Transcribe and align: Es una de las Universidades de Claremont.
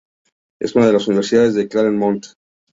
Es 0.59 0.73
una 0.75 0.87
de 0.87 0.93
las 0.93 1.07
Universidades 1.07 1.53
de 1.53 1.67
Claremont. 1.67 2.25